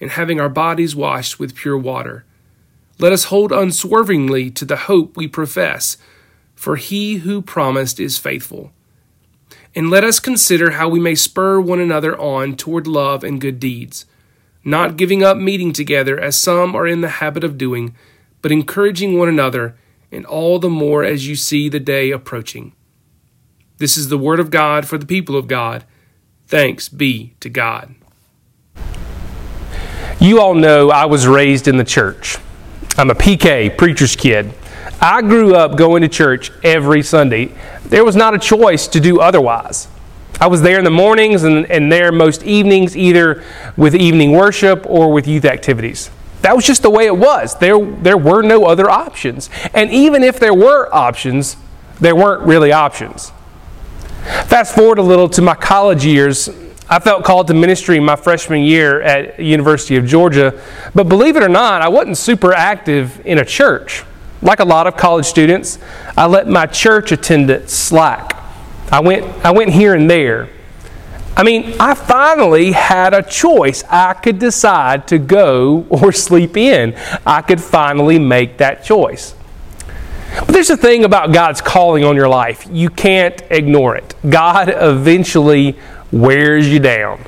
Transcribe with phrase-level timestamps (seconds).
[0.00, 2.24] and having our bodies washed with pure water.
[2.98, 5.96] Let us hold unswervingly to the hope we profess,
[6.54, 8.72] for he who promised is faithful.
[9.74, 13.60] And let us consider how we may spur one another on toward love and good
[13.60, 14.06] deeds,
[14.64, 17.94] not giving up meeting together as some are in the habit of doing,
[18.40, 19.76] but encouraging one another,
[20.10, 22.72] and all the more as you see the day approaching.
[23.76, 25.84] This is the word of God for the people of God.
[26.46, 27.95] Thanks be to God.
[30.20, 32.38] You all know I was raised in the church.
[32.96, 34.54] I'm a PK, preacher's kid.
[35.00, 37.52] I grew up going to church every Sunday.
[37.84, 39.88] There was not a choice to do otherwise.
[40.40, 43.44] I was there in the mornings and, and there most evenings, either
[43.76, 46.10] with evening worship or with youth activities.
[46.42, 47.58] That was just the way it was.
[47.58, 49.50] There, there were no other options.
[49.74, 51.56] And even if there were options,
[52.00, 53.32] there weren't really options.
[54.46, 56.48] Fast forward a little to my college years,
[56.88, 60.62] I felt called to ministry my freshman year at University of Georgia,
[60.94, 64.04] but believe it or not, I wasn't super active in a church.
[64.40, 65.80] Like a lot of college students,
[66.16, 68.36] I let my church attendance slack.
[68.92, 70.48] I went, I went here and there.
[71.36, 73.82] I mean, I finally had a choice.
[73.90, 76.94] I could decide to go or sleep in.
[77.26, 79.34] I could finally make that choice.
[80.38, 82.66] But there's a thing about God's calling on your life.
[82.70, 84.14] You can't ignore it.
[84.28, 85.78] God eventually
[86.20, 87.24] wears you down.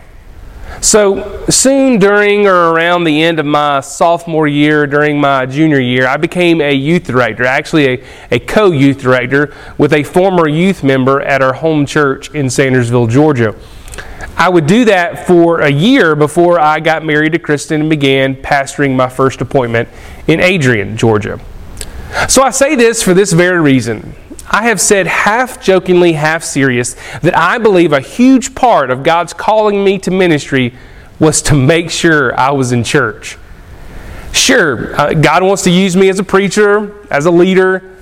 [0.80, 6.06] So, soon during or around the end of my sophomore year, during my junior year,
[6.06, 10.84] I became a youth director, actually a, a co youth director with a former youth
[10.84, 13.56] member at our home church in Sandersville, Georgia.
[14.36, 18.36] I would do that for a year before I got married to Kristen and began
[18.36, 19.88] pastoring my first appointment
[20.28, 21.40] in Adrian, Georgia.
[22.28, 24.14] So I say this for this very reason.
[24.50, 29.32] I have said half jokingly, half serious, that I believe a huge part of God's
[29.32, 30.74] calling me to ministry
[31.18, 33.36] was to make sure I was in church.
[34.32, 37.96] Sure, uh, God wants to use me as a preacher, as a leader,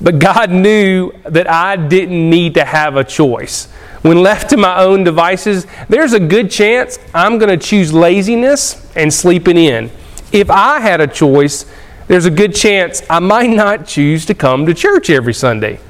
[0.00, 3.66] but God knew that I didn't need to have a choice.
[4.02, 8.90] When left to my own devices, there's a good chance I'm going to choose laziness
[8.96, 9.90] and sleeping in.
[10.32, 11.66] If I had a choice,
[12.08, 15.80] there's a good chance I might not choose to come to church every Sunday.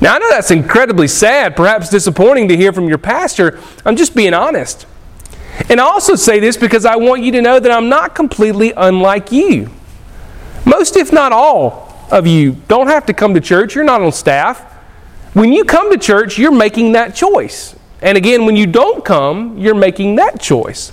[0.00, 3.58] Now, I know that's incredibly sad, perhaps disappointing to hear from your pastor.
[3.84, 4.86] I'm just being honest.
[5.68, 8.72] And I also say this because I want you to know that I'm not completely
[8.76, 9.70] unlike you.
[10.64, 14.12] Most, if not all, of you don't have to come to church, you're not on
[14.12, 14.60] staff.
[15.34, 17.76] When you come to church, you're making that choice.
[18.00, 20.92] And again, when you don't come, you're making that choice.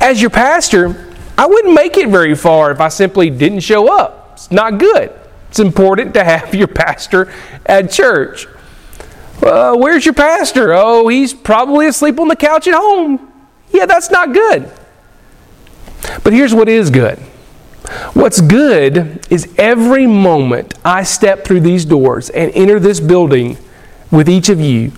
[0.00, 4.30] As your pastor, I wouldn't make it very far if I simply didn't show up.
[4.34, 5.12] It's not good.
[5.52, 7.30] It's important to have your pastor
[7.66, 8.46] at church.
[9.42, 10.72] Uh, where's your pastor?
[10.72, 13.30] Oh, he's probably asleep on the couch at home.
[13.70, 14.72] Yeah, that's not good.
[16.24, 17.18] But here's what is good.
[18.14, 23.58] What's good is every moment I step through these doors and enter this building
[24.10, 24.92] with each of you,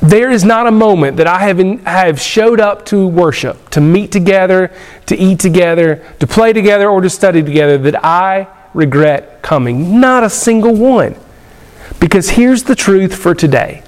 [0.00, 3.80] there is not a moment that I have, in, have showed up to worship, to
[3.80, 4.70] meet together,
[5.06, 10.00] to eat together, to play together, or to study together that I regret coming.
[10.00, 11.16] Not a single one.
[12.00, 13.82] Because here's the truth for today.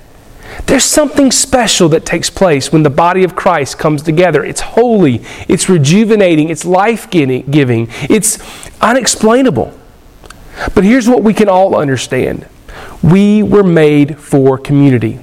[0.66, 4.44] There's something special that takes place when the body of Christ comes together.
[4.44, 8.38] It's holy, it's rejuvenating, it's life giving, it's
[8.80, 9.76] unexplainable.
[10.74, 12.46] But here's what we can all understand
[13.02, 15.20] we were made for community.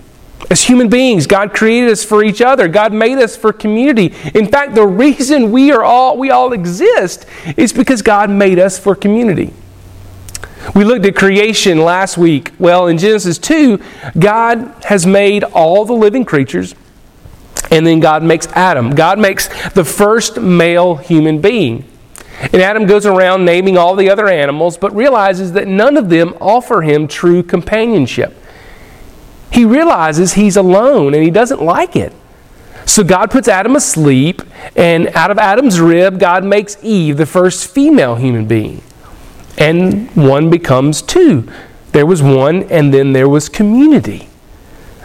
[0.50, 2.68] As human beings, God created us for each other.
[2.68, 4.14] God made us for community.
[4.34, 7.26] In fact, the reason we are all we all exist
[7.58, 9.54] is because God made us for community.
[10.76, 12.52] We looked at creation last week.
[12.58, 13.80] Well, in Genesis 2,
[14.18, 16.74] God has made all the living creatures,
[17.70, 18.92] and then God makes Adam.
[18.92, 21.86] God makes the first male human being.
[22.40, 26.36] And Adam goes around naming all the other animals, but realizes that none of them
[26.42, 28.36] offer him true companionship
[29.54, 32.12] he realizes he's alone and he doesn't like it.
[32.88, 34.42] So God puts Adam asleep,
[34.76, 38.82] and out of Adam's rib, God makes Eve the first female human being.
[39.58, 41.48] And one becomes two.
[41.92, 44.28] There was one, and then there was community.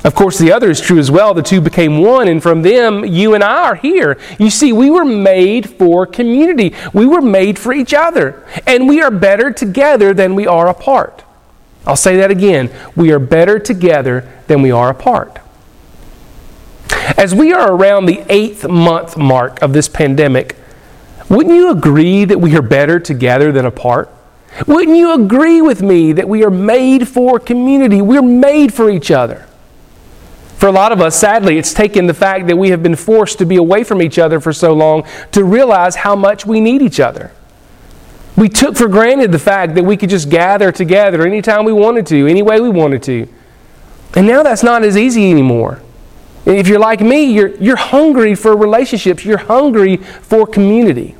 [0.03, 1.35] Of course, the other is true as well.
[1.35, 4.19] The two became one, and from them, you and I are here.
[4.39, 9.03] You see, we were made for community, we were made for each other, and we
[9.03, 11.25] are better together than we are apart.
[11.88, 12.70] I'll say that again.
[12.94, 15.38] We are better together than we are apart.
[17.17, 20.55] As we are around the eighth month mark of this pandemic,
[21.31, 24.11] wouldn't you agree that we are better together than apart?
[24.67, 28.02] Wouldn't you agree with me that we are made for community?
[28.02, 29.46] We're made for each other.
[30.56, 33.38] For a lot of us, sadly, it's taken the fact that we have been forced
[33.38, 36.82] to be away from each other for so long to realize how much we need
[36.82, 37.32] each other.
[38.38, 42.06] We took for granted the fact that we could just gather together anytime we wanted
[42.06, 43.29] to, any way we wanted to.
[44.14, 45.82] And now that's not as easy anymore.
[46.46, 51.17] If you're like me, you're, you're hungry for relationships, you're hungry for community.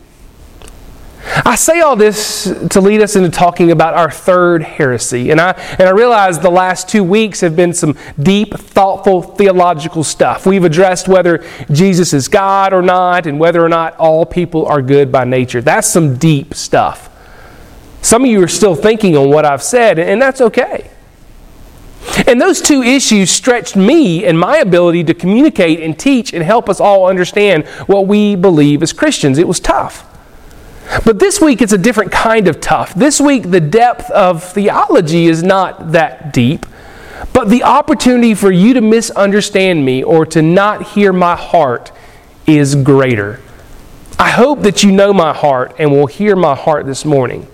[1.45, 5.31] I say all this to lead us into talking about our third heresy.
[5.31, 10.05] And I, and I realize the last two weeks have been some deep, thoughtful theological
[10.05, 10.47] stuff.
[10.47, 14.81] We've addressed whether Jesus is God or not, and whether or not all people are
[14.81, 15.61] good by nature.
[15.61, 17.11] That's some deep stuff.
[18.01, 20.91] Some of you are still thinking on what I've said, and that's okay.
[22.27, 26.69] And those two issues stretched me and my ability to communicate and teach and help
[26.69, 29.37] us all understand what we believe as Christians.
[29.37, 30.08] It was tough.
[31.05, 32.95] But this week it's a different kind of tough.
[32.95, 36.67] This week the depth of theology is not that deep,
[37.33, 41.93] but the opportunity for you to misunderstand me or to not hear my heart
[42.47, 43.41] is greater.
[44.19, 47.47] I hope that you know my heart and will hear my heart this morning.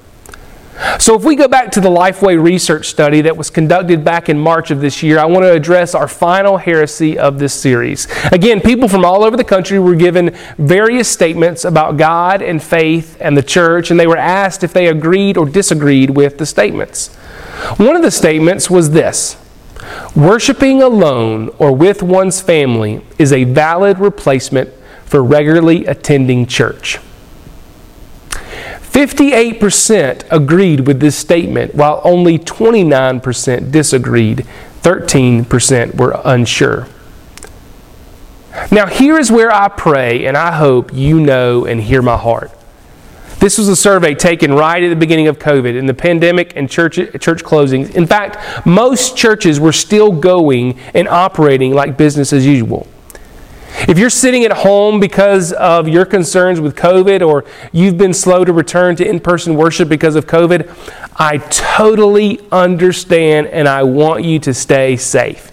[0.98, 4.38] So, if we go back to the Lifeway research study that was conducted back in
[4.38, 8.08] March of this year, I want to address our final heresy of this series.
[8.32, 13.16] Again, people from all over the country were given various statements about God and faith
[13.20, 17.14] and the church, and they were asked if they agreed or disagreed with the statements.
[17.76, 19.36] One of the statements was this
[20.16, 24.70] Worshipping alone or with one's family is a valid replacement
[25.04, 26.98] for regularly attending church.
[28.94, 34.46] 58% agreed with this statement, while only 29% disagreed.
[34.82, 36.86] 13% were unsure.
[38.70, 42.52] Now, here is where I pray, and I hope you know and hear my heart.
[43.40, 46.70] This was a survey taken right at the beginning of COVID in the pandemic and
[46.70, 47.96] church, church closings.
[47.96, 52.86] In fact, most churches were still going and operating like business as usual.
[53.86, 58.44] If you're sitting at home because of your concerns with COVID or you've been slow
[58.44, 60.70] to return to in person worship because of COVID,
[61.16, 65.52] I totally understand and I want you to stay safe.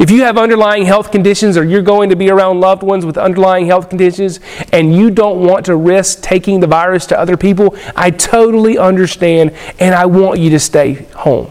[0.00, 3.16] If you have underlying health conditions or you're going to be around loved ones with
[3.16, 4.40] underlying health conditions
[4.72, 9.54] and you don't want to risk taking the virus to other people, I totally understand
[9.78, 11.50] and I want you to stay home.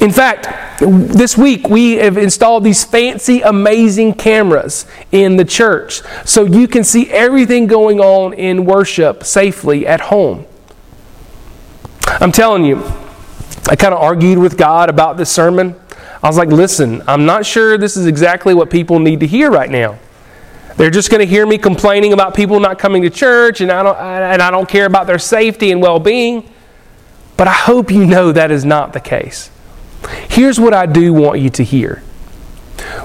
[0.00, 6.44] In fact, this week we have installed these fancy, amazing cameras in the church so
[6.44, 10.46] you can see everything going on in worship safely at home.
[12.06, 12.82] I'm telling you,
[13.68, 15.74] I kind of argued with God about this sermon.
[16.22, 19.50] I was like, listen, I'm not sure this is exactly what people need to hear
[19.50, 19.98] right now.
[20.76, 23.82] They're just going to hear me complaining about people not coming to church, and I
[23.82, 26.50] don't, and I don't care about their safety and well being.
[27.36, 29.50] But I hope you know that is not the case.
[30.28, 32.02] Here's what I do want you to hear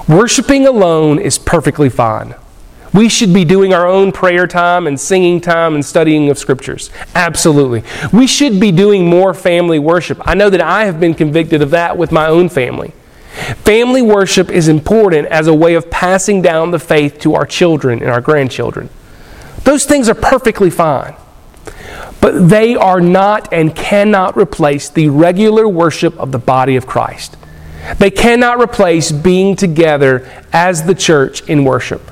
[0.08, 2.34] worshiping alone is perfectly fine.
[2.92, 6.90] We should be doing our own prayer time and singing time and studying of scriptures.
[7.14, 7.84] Absolutely.
[8.12, 10.18] We should be doing more family worship.
[10.26, 12.92] I know that I have been convicted of that with my own family.
[13.64, 18.00] Family worship is important as a way of passing down the faith to our children
[18.00, 18.88] and our grandchildren.
[19.62, 21.14] Those things are perfectly fine.
[22.20, 27.36] But they are not and cannot replace the regular worship of the body of Christ.
[27.98, 32.10] They cannot replace being together as the church in worship.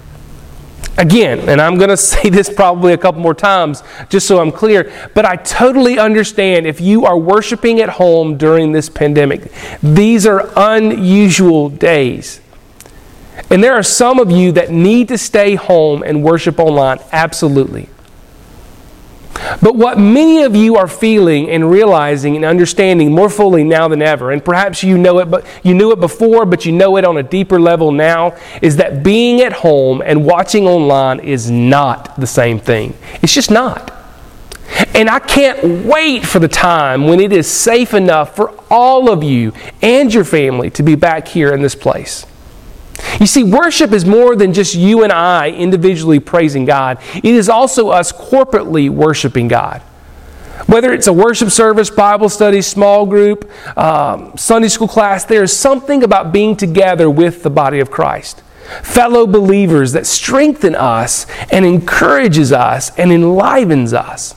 [0.96, 4.50] Again, and I'm going to say this probably a couple more times just so I'm
[4.50, 9.52] clear, but I totally understand if you are worshiping at home during this pandemic.
[9.82, 12.40] These are unusual days.
[13.50, 17.88] And there are some of you that need to stay home and worship online, absolutely.
[19.62, 24.02] But what many of you are feeling and realizing and understanding more fully now than
[24.02, 27.04] ever, and perhaps you know it, but you knew it before, but you know it
[27.04, 32.18] on a deeper level now, is that being at home and watching online is not
[32.20, 32.94] the same thing.
[33.22, 33.94] It's just not.
[34.94, 39.22] And I can't wait for the time when it is safe enough for all of
[39.22, 42.26] you and your family to be back here in this place.
[43.20, 47.48] You see, worship is more than just you and I individually praising God, it is
[47.48, 49.82] also us corporately worshiping God.
[50.66, 55.56] Whether it's a worship service, Bible study, small group, um, Sunday school class, there is
[55.56, 58.42] something about being together with the body of Christ.
[58.82, 64.34] Fellow believers that strengthen us and encourages us and enlivens us.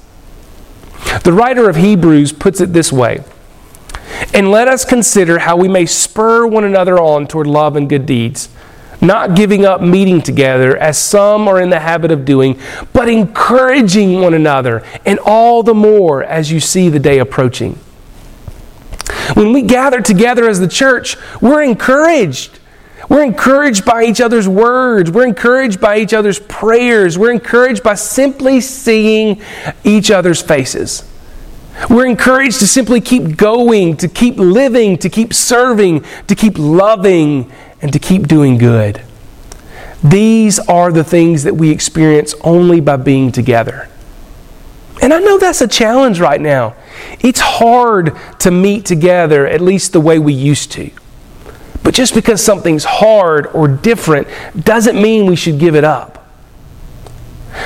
[1.24, 3.24] The writer of Hebrews puts it this way
[4.34, 8.06] And let us consider how we may spur one another on toward love and good
[8.06, 8.50] deeds
[9.01, 12.60] not giving up meeting together as some are in the habit of doing,
[12.94, 17.74] but encouraging one another, and all the more as you see the day approaching.
[19.34, 22.60] When we gather together as the church, we're encouraged.
[23.10, 25.10] We're encouraged by each other's words.
[25.10, 27.18] We're encouraged by each other's prayers.
[27.18, 29.41] We're encouraged by simply seeing
[29.84, 31.11] each other's faces.
[31.89, 37.51] We're encouraged to simply keep going, to keep living, to keep serving, to keep loving,
[37.81, 39.01] and to keep doing good.
[40.03, 43.89] These are the things that we experience only by being together.
[45.01, 46.75] And I know that's a challenge right now.
[47.19, 50.91] It's hard to meet together, at least the way we used to.
[51.83, 54.27] But just because something's hard or different
[54.63, 56.20] doesn't mean we should give it up.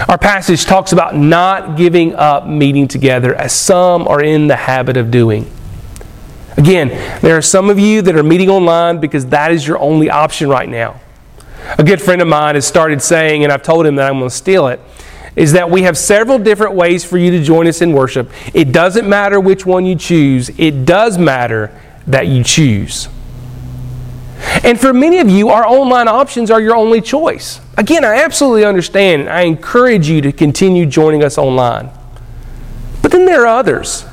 [0.08, 4.98] Our passage talks about not giving up meeting together, as some are in the habit
[4.98, 5.51] of doing.
[6.58, 6.89] Again,
[7.22, 10.50] there are some of you that are meeting online because that is your only option
[10.50, 11.00] right now.
[11.77, 14.30] A good friend of mine has started saying, and I've told him that I'm going
[14.30, 14.80] to steal it,
[15.36, 18.32] is that we have several different ways for you to join us in worship.
[18.54, 21.77] It doesn't matter which one you choose, it does matter
[22.08, 23.10] that you choose.
[24.64, 27.62] And for many of you, our online options are your only choice.
[27.78, 29.30] Again, I absolutely understand.
[29.30, 31.90] I encourage you to continue joining us online.
[33.02, 34.06] But then there are others.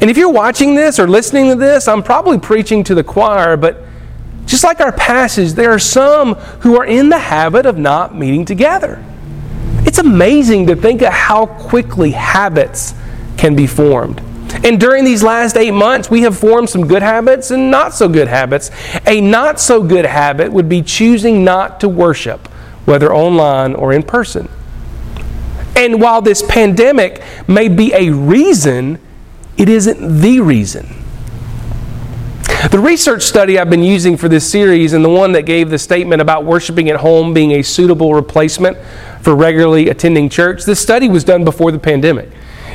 [0.00, 3.56] And if you're watching this or listening to this, I'm probably preaching to the choir,
[3.56, 3.84] but
[4.46, 8.44] just like our passage, there are some who are in the habit of not meeting
[8.44, 9.04] together.
[9.84, 12.94] It's amazing to think of how quickly habits
[13.36, 14.20] can be formed.
[14.64, 18.08] And during these last eight months, we have formed some good habits and not so
[18.08, 18.70] good habits.
[19.06, 22.48] A not so good habit would be choosing not to worship,
[22.84, 24.48] whether online or in person.
[25.74, 28.98] And while this pandemic may be a reason,
[29.56, 31.02] it isn't the reason.
[32.70, 35.78] The research study I've been using for this series and the one that gave the
[35.78, 38.76] statement about worshiping at home being a suitable replacement
[39.20, 42.28] for regularly attending church, this study was done before the pandemic.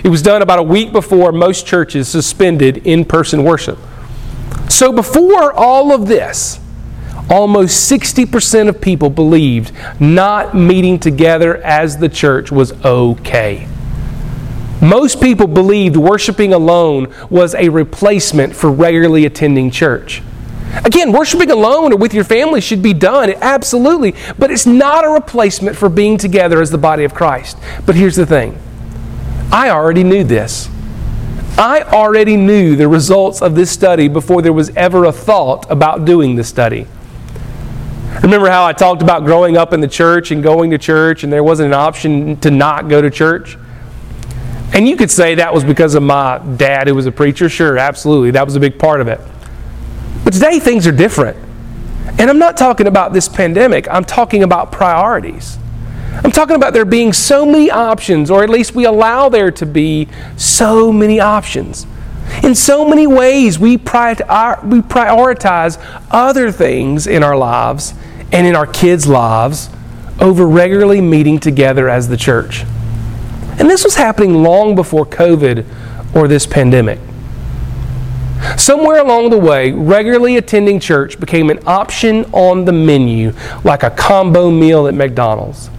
[0.04, 3.80] It was done about a week before most churches suspended in person worship.
[4.70, 6.60] So, before all of this,
[7.30, 13.68] almost 60% of people believed not meeting together as the church was okay.
[14.82, 20.22] Most people believed worshiping alone was a replacement for regularly attending church.
[20.86, 25.10] Again, worshiping alone or with your family should be done, absolutely, but it's not a
[25.10, 27.58] replacement for being together as the body of Christ.
[27.86, 28.60] But here's the thing
[29.52, 30.70] I already knew this.
[31.58, 36.06] I already knew the results of this study before there was ever a thought about
[36.06, 36.86] doing the study.
[38.22, 41.32] Remember how I talked about growing up in the church and going to church, and
[41.32, 43.58] there wasn't an option to not go to church?
[44.74, 47.48] And you could say that was because of my dad who was a preacher.
[47.48, 48.32] Sure, absolutely.
[48.32, 49.22] That was a big part of it.
[50.24, 51.38] But today things are different.
[52.20, 55.58] And I'm not talking about this pandemic, I'm talking about priorities.
[56.24, 59.66] I'm talking about there being so many options, or at least we allow there to
[59.66, 61.86] be so many options.
[62.44, 64.42] In so many ways, we, prioritize
[66.12, 67.94] other things in our lives
[68.32, 69.70] and in our kids' lives
[70.20, 72.66] over regularly meeting together as the church.
[73.60, 75.66] And this was happening long before COVID
[76.16, 77.00] or this pandemic.
[78.58, 83.34] Somewhere along the way, regularly attending church became an option on the menu,
[83.64, 85.70] like a combo meal at McDonald's.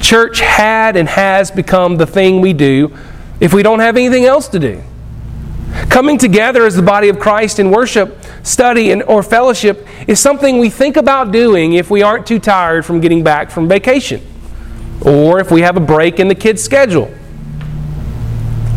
[0.00, 2.96] Church had and has become the thing we do
[3.40, 4.82] if we don't have anything else to do.
[5.90, 10.58] Coming together as the body of Christ in worship, study, and, or fellowship is something
[10.58, 14.20] we think about doing if we aren't too tired from getting back from vacation
[15.02, 17.12] or if we have a break in the kids' schedule.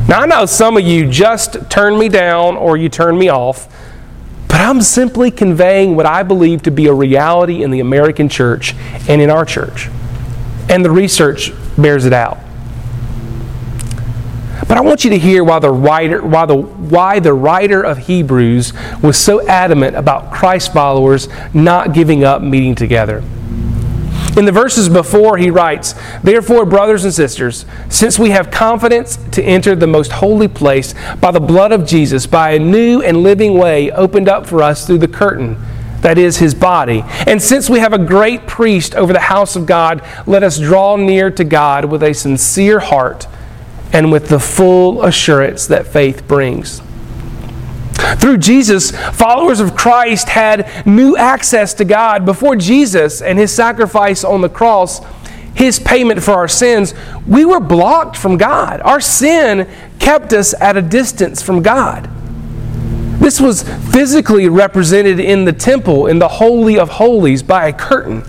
[0.07, 3.73] Now, I know some of you just turn me down or you turn me off,
[4.47, 8.75] but I'm simply conveying what I believe to be a reality in the American church
[9.07, 9.87] and in our church.
[10.71, 12.39] And the research bears it out.
[14.67, 17.97] But I want you to hear why the writer, why the, why the writer of
[17.97, 18.71] Hebrews
[19.03, 23.21] was so adamant about Christ followers not giving up meeting together.
[24.37, 29.43] In the verses before, he writes, Therefore, brothers and sisters, since we have confidence to
[29.43, 33.55] enter the most holy place by the blood of Jesus, by a new and living
[33.55, 35.57] way opened up for us through the curtain,
[36.01, 37.03] that is his body.
[37.27, 40.95] And since we have a great priest over the house of God, let us draw
[40.95, 43.27] near to God with a sincere heart
[43.93, 46.81] and with the full assurance that faith brings.
[48.17, 52.25] Through Jesus, followers of Christ had new access to God.
[52.25, 55.01] Before Jesus and his sacrifice on the cross,
[55.53, 56.93] his payment for our sins,
[57.27, 58.81] we were blocked from God.
[58.81, 62.09] Our sin kept us at a distance from God.
[63.21, 63.61] This was
[63.93, 68.23] physically represented in the temple, in the Holy of Holies, by a curtain.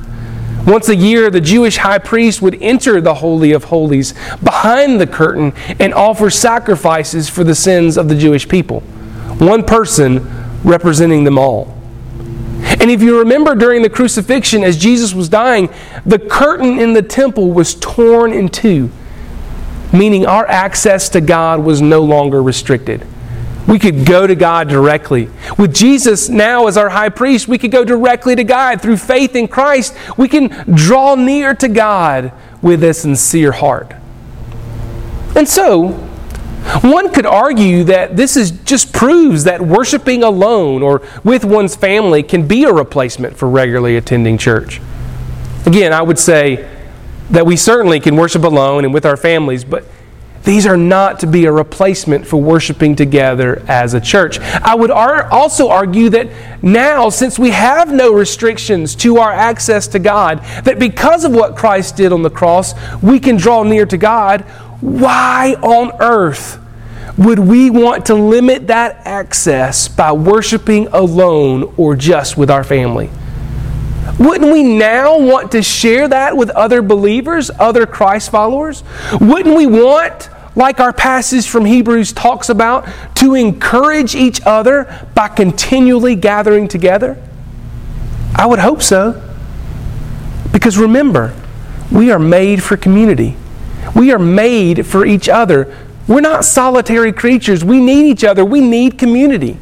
[0.66, 4.12] Once a year, the Jewish high priest would enter the Holy of Holies
[4.44, 8.80] behind the curtain and offer sacrifices for the sins of the Jewish people.
[9.38, 10.28] One person
[10.62, 11.74] representing them all.
[12.60, 15.70] And if you remember during the crucifixion, as Jesus was dying,
[16.04, 18.90] the curtain in the temple was torn in two,
[19.90, 23.06] meaning our access to God was no longer restricted.
[23.66, 25.28] We could go to God directly.
[25.56, 28.80] With Jesus now as our high priest, we could go directly to God.
[28.80, 33.94] Through faith in Christ, we can draw near to God with a sincere heart.
[35.36, 36.08] And so,
[36.82, 42.22] one could argue that this is just proves that worshiping alone or with one's family
[42.22, 44.80] can be a replacement for regularly attending church.
[45.66, 46.68] Again, I would say
[47.30, 49.84] that we certainly can worship alone and with our families, but
[50.44, 54.40] these are not to be a replacement for worshiping together as a church.
[54.40, 56.30] I would ar- also argue that
[56.62, 61.56] now, since we have no restrictions to our access to God, that because of what
[61.56, 64.42] Christ did on the cross, we can draw near to God.
[64.80, 66.58] Why on earth
[67.16, 73.10] would we want to limit that access by worshiping alone or just with our family?
[74.18, 78.82] Wouldn't we now want to share that with other believers, other Christ followers?
[79.20, 85.28] Wouldn't we want, like our passage from Hebrews talks about, to encourage each other by
[85.28, 87.22] continually gathering together?
[88.34, 89.22] I would hope so.
[90.52, 91.34] Because remember,
[91.90, 93.36] we are made for community.
[93.94, 95.74] We are made for each other.
[96.06, 97.64] We're not solitary creatures.
[97.64, 98.44] We need each other.
[98.44, 99.58] We need community.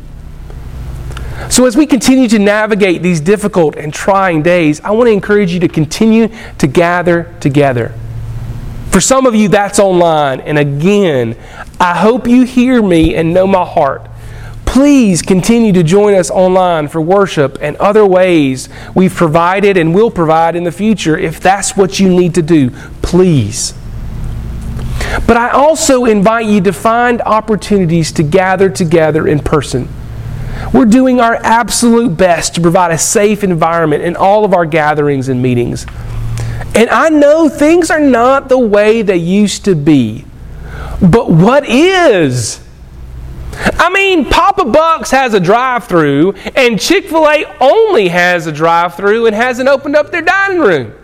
[1.49, 5.53] So, as we continue to navigate these difficult and trying days, I want to encourage
[5.53, 6.29] you to continue
[6.59, 7.95] to gather together.
[8.91, 10.41] For some of you, that's online.
[10.41, 11.37] And again,
[11.79, 14.07] I hope you hear me and know my heart.
[14.67, 20.11] Please continue to join us online for worship and other ways we've provided and will
[20.11, 22.71] provide in the future if that's what you need to do.
[23.03, 23.75] Please.
[25.27, 29.89] But I also invite you to find opportunities to gather together in person.
[30.73, 35.29] We're doing our absolute best to provide a safe environment in all of our gatherings
[35.29, 35.87] and meetings.
[36.75, 40.25] And I know things are not the way they used to be.
[41.03, 42.63] But what is?
[43.53, 48.53] I mean, Papa Bucks has a drive through, and Chick fil A only has a
[48.53, 50.95] drive through and hasn't opened up their dining room.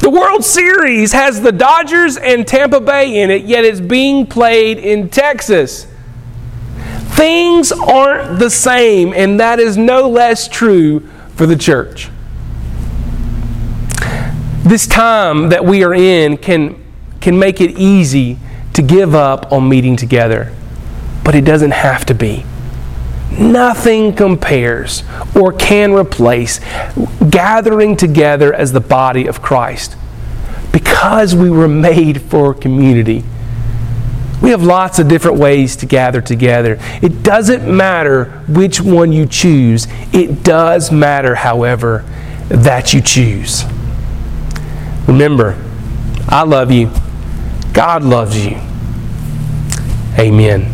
[0.00, 4.78] The World Series has the Dodgers and Tampa Bay in it, yet it's being played
[4.78, 5.86] in Texas.
[7.14, 11.00] Things aren't the same, and that is no less true
[11.36, 12.10] for the church.
[14.64, 16.82] This time that we are in can,
[17.20, 18.38] can make it easy
[18.72, 20.54] to give up on meeting together,
[21.22, 22.46] but it doesn't have to be.
[23.38, 25.02] Nothing compares
[25.36, 26.60] or can replace
[27.28, 29.98] gathering together as the body of Christ
[30.72, 33.22] because we were made for community.
[34.40, 36.78] We have lots of different ways to gather together.
[37.02, 39.86] It doesn't matter which one you choose.
[40.14, 42.02] It does matter, however,
[42.48, 43.64] that you choose.
[45.06, 45.56] Remember,
[46.28, 46.90] I love you.
[47.72, 48.58] God loves you.
[50.18, 50.73] Amen.